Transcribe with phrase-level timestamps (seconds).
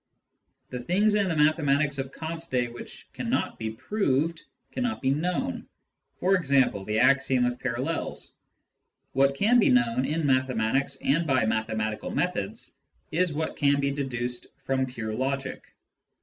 [0.71, 5.67] The things in the mathematics of Kant's day which cannot be proved, cannot be known—
[6.19, 8.31] for example, the axiom of parallels.
[9.13, 12.73] What can be known, in mathematics and by mathe matical methods,
[13.11, 15.71] is what can be deduced from pure logic.